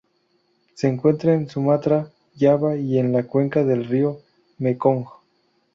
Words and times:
Se 0.73 0.87
encuentra 0.87 1.35
en 1.35 1.47
Sumatra, 1.47 2.09
Java 2.35 2.75
y 2.75 2.97
en 2.97 3.11
la 3.13 3.27
cuenca 3.27 3.63
del 3.63 3.85
río 3.85 4.17
Mekong. 4.57 5.05